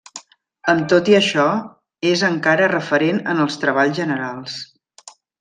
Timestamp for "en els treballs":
3.35-4.01